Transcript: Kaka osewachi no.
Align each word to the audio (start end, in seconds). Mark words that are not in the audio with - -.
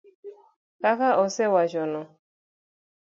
Kaka 0.81 1.09
osewachi 1.23 1.77
no. 1.91 2.01